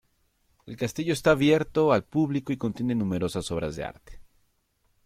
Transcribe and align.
El 0.65 0.77
castillo 0.77 1.13
está 1.13 1.29
abierto 1.29 1.93
al 1.93 2.03
público 2.05 2.51
y 2.51 2.57
contiene 2.57 2.95
numerosas 2.95 3.51
obras 3.51 3.75
de 3.75 3.83
arte. 3.83 4.19